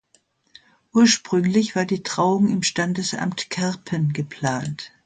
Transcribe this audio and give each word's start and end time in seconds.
Ursprünglich 0.93 1.75
war 1.75 1.85
die 1.85 2.01
Trauung 2.01 2.49
im 2.49 2.63
Standesamt 2.63 3.51
Kerpen 3.51 4.13
geplant. 4.13 4.91